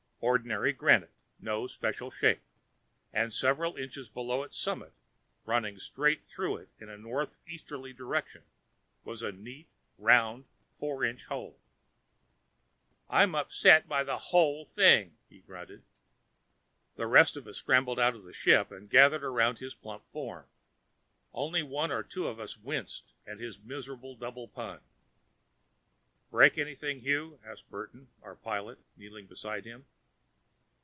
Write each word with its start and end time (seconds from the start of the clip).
Ordinary 0.23 0.71
granite 0.71 1.09
no 1.39 1.65
special 1.65 2.11
shape 2.11 2.43
and 3.11 3.33
several 3.33 3.75
inches 3.75 4.07
below 4.07 4.43
its 4.43 4.55
summit, 4.55 4.93
running 5.45 5.79
straight 5.79 6.23
through 6.23 6.57
it 6.57 6.69
in 6.79 6.89
a 6.89 6.97
northeasterly 6.99 7.91
direction, 7.91 8.43
was 9.03 9.23
a 9.23 9.31
neat 9.31 9.67
round 9.97 10.45
four 10.77 11.03
inch 11.03 11.25
hole. 11.25 11.59
"I'm 13.09 13.33
upset 13.33 13.87
by 13.89 14.03
the 14.03 14.19
hole 14.19 14.63
thing," 14.63 15.17
he 15.27 15.39
grunted. 15.39 15.81
The 16.97 17.07
rest 17.07 17.35
of 17.35 17.47
us 17.47 17.57
scrambled 17.57 17.99
out 17.99 18.13
of 18.13 18.23
the 18.23 18.31
ship 18.31 18.69
and 18.71 18.91
gathered 18.91 19.23
around 19.23 19.57
his 19.57 19.73
plump 19.73 20.05
form. 20.05 20.45
Only 21.33 21.63
one 21.63 21.91
or 21.91 22.03
two 22.03 22.27
of 22.27 22.39
us 22.39 22.59
winced 22.59 23.11
at 23.25 23.39
his 23.39 23.59
miserable 23.63 24.15
double 24.15 24.47
pun. 24.47 24.81
"Break 26.29 26.59
anything, 26.59 26.99
Hugh?" 26.99 27.39
asked 27.43 27.71
Burton, 27.71 28.09
our 28.21 28.35
pilot, 28.35 28.77
kneeling 28.95 29.25
beside 29.25 29.65
him. 29.65 29.87